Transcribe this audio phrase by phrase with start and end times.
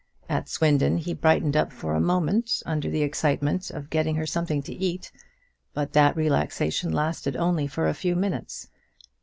[0.27, 4.63] At Swindon he brightened up for a moment under the excitement of getting her something
[4.63, 5.11] to eat,
[5.75, 8.69] but that relaxation lasted only for a few minutes.